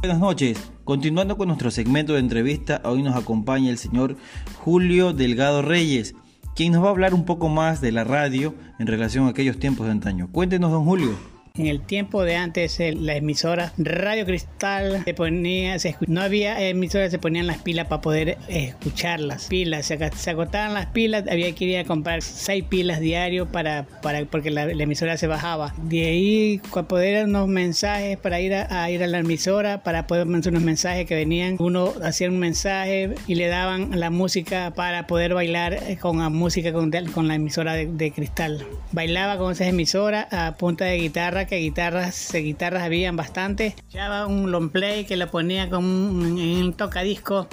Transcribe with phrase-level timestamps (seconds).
[0.00, 0.70] Buenas noches.
[0.84, 4.16] Continuando con nuestro segmento de entrevista, hoy nos acompaña el señor
[4.58, 6.14] Julio Delgado Reyes,
[6.54, 9.58] quien nos va a hablar un poco más de la radio en relación a aquellos
[9.58, 10.28] tiempos de antaño.
[10.30, 11.37] Cuéntenos, don Julio.
[11.54, 15.76] En el tiempo de antes, la emisora Radio Cristal se ponía,
[16.06, 19.46] no había emisoras, se ponían las pilas para poder escucharlas.
[19.46, 24.24] Pilas, se, agotaban las pilas, había que ir a comprar seis pilas diario para, para
[24.26, 25.74] porque la, emisora se bajaba.
[25.82, 30.52] De ahí poder unos mensajes para ir a, ir a la emisora, para poder mandar
[30.52, 31.56] unos mensajes que venían.
[31.58, 36.72] Uno hacía un mensaje y le daban la música para poder bailar con la música
[36.72, 38.64] con, con la emisora de, de Cristal.
[38.92, 43.74] Bailaba con esas emisoras a punta de guitarra que guitarras, guitarras habían bastante.
[43.92, 47.48] Llevaba un long play que lo ponía con un, tocadisco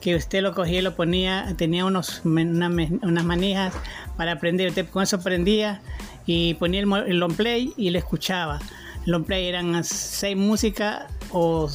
[0.00, 3.74] que usted lo cogía y lo ponía, tenía unos, unas manijas
[4.16, 5.80] para aprender, usted con eso aprendía
[6.26, 8.60] y ponía el, long play y lo escuchaba.
[9.06, 11.68] El long play eran seis músicas o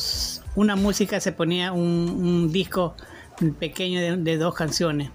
[0.55, 2.95] una música se ponía un, disco
[3.59, 5.11] pequeño de, dos canciones.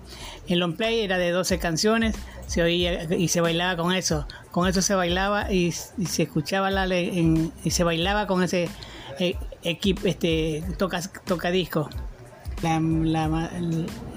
[0.48, 4.26] El long play era de 12 canciones se oía y se bailaba con eso.
[4.50, 8.68] Con eso se bailaba y, se escuchaba la y se bailaba con ese
[9.18, 11.88] eh, equipo, este toca, toca disco.
[12.62, 12.80] La,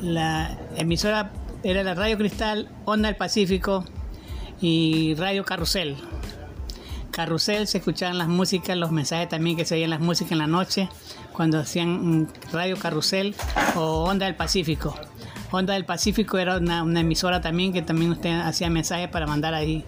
[0.02, 1.32] la, emisora
[1.64, 3.84] era la Radio Cristal, Onda del Pacífico
[4.62, 5.98] y Radio Carrusel.
[7.18, 10.46] Carrusel se escuchaban las músicas, los mensajes también que se oían las músicas en la
[10.46, 10.88] noche,
[11.34, 13.34] cuando hacían mm, Radio Carrusel
[13.76, 14.94] o Onda del Pacífico.
[15.50, 19.84] Onda del Pacífico era una, emisora también que también usted hacía mensajes para mandar ahí,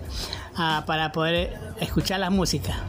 [0.88, 2.84] para poder escuchar la música.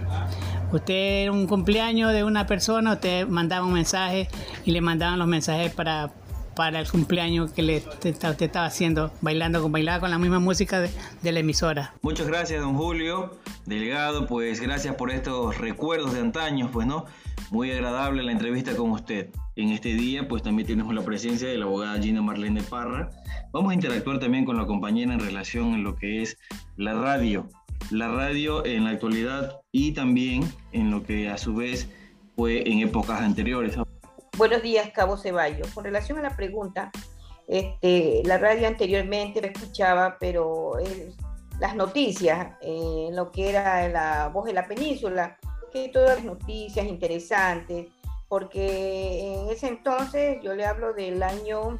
[0.72, 4.30] Usted era un cumpleaños de una persona, usted mandaba un mensaje
[4.64, 6.12] y le mandaban los mensajes para,
[6.54, 10.80] para el cumpleaños que le, usted estaba haciendo, bailando con bailaba con la misma música
[10.80, 10.90] de,
[11.22, 11.94] de, la emisora.
[12.02, 17.06] Muchas gracias, don Julio Delgado, pues gracias por estos recuerdos de antaño, pues no,
[17.50, 19.30] muy agradable la entrevista con usted.
[19.56, 23.10] En este día, pues también tenemos la presencia de la abogada Gina Marlene Parra.
[23.52, 26.38] Vamos a interactuar también con la compañera en relación en lo que es
[26.76, 27.48] la radio.
[27.90, 31.88] La radio en la actualidad y también en lo que a su vez
[32.36, 33.76] fue en épocas anteriores.
[34.36, 35.68] Buenos días, Cabo Ceballos.
[35.74, 36.90] Con relación a la pregunta,
[37.46, 40.74] este, la radio anteriormente la escuchaba, pero
[41.58, 45.36] las noticias, eh, lo que era la voz de la península,
[45.72, 47.88] que todas las noticias interesantes,
[48.28, 51.78] porque en ese entonces yo le hablo del año,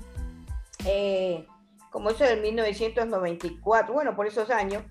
[0.85, 1.47] eh,
[1.91, 4.83] como eso del 1994, bueno, por esos años,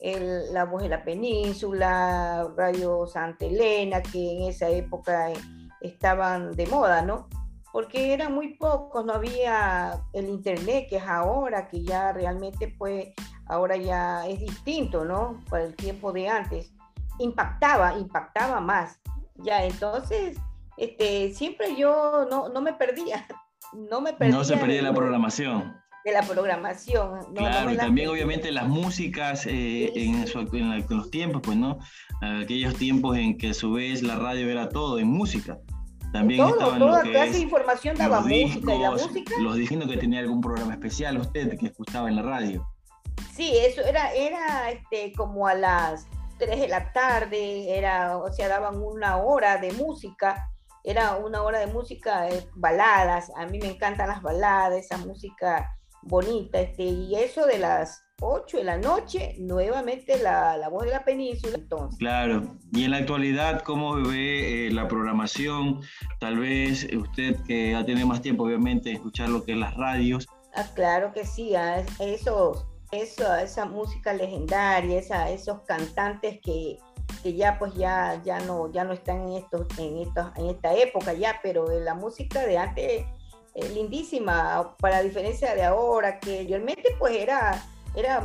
[0.00, 5.36] La Voz de la Península, Radio Santa Elena, que en esa época eh,
[5.82, 7.28] estaban de moda, ¿no?
[7.72, 13.08] Porque eran muy pocos, no había el internet que es ahora, que ya realmente pues
[13.46, 15.42] ahora ya es distinto, ¿no?
[15.48, 16.72] Para el tiempo de antes
[17.18, 19.00] impactaba, impactaba más.
[19.36, 20.36] Ya, entonces,
[20.76, 23.26] este, siempre yo no, no me perdía,
[23.90, 24.36] no me perdía.
[24.36, 25.76] No se perdía la programación.
[26.04, 27.32] De la programación.
[27.32, 30.24] claro, y también obviamente las músicas eh, en,
[30.88, 31.78] los tiempos, pues, ¿no?
[32.20, 35.58] Aquellos tiempos en que a su vez la radio era todo en música.
[36.12, 39.34] También todo, estaban toda clase de información daba música y la música.
[39.40, 42.68] Los diciendo que tenía algún programa especial usted que escuchaba en la radio.
[43.32, 46.06] Sí, eso era, era este, como a las
[46.38, 50.50] 3 de la tarde, era, o sea, daban una hora de música,
[50.84, 55.74] era una hora de música, eh, baladas, a mí me encantan las baladas, esa música
[56.02, 60.90] bonita, este, y eso de las 8 de la noche, nuevamente la, la voz de
[60.90, 61.56] la península.
[61.56, 61.98] Entonces.
[61.98, 65.80] Claro, y en la actualidad, ¿cómo ve eh, la programación?
[66.20, 70.26] Tal vez usted que ya tiene más tiempo, obviamente, escuchar lo que es las radios.
[70.54, 76.78] Ah, claro que sí, a esos eso, esa música legendaria, esa, esos cantantes que,
[77.22, 80.74] que, ya pues ya, ya, no, ya no están en, estos, en, estos, en esta
[80.74, 83.04] época ya, pero la música de antes
[83.54, 87.62] es lindísima, para diferencia de ahora, que realmente pues era,
[87.94, 88.20] era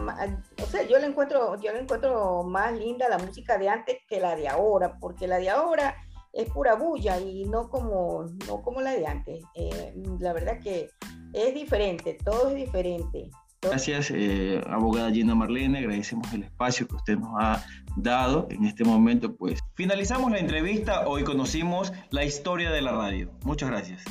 [0.61, 4.19] o sea, yo le encuentro, yo le encuentro más linda la música de antes que
[4.19, 5.95] la de ahora, porque la de ahora
[6.33, 9.43] es pura bulla y no como, no como la de antes.
[9.55, 10.89] Eh, la verdad que
[11.33, 13.29] es diferente, todo es diferente.
[13.61, 17.65] Gracias, eh, abogada Gina Marlene, agradecemos el espacio que usted nos ha
[17.95, 19.35] dado en este momento.
[19.35, 23.31] Pues finalizamos la entrevista, hoy conocimos la historia de la radio.
[23.43, 24.03] Muchas gracias.